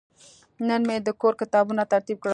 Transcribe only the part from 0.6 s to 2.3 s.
نن مې د کور کتابونه ترتیب کړل.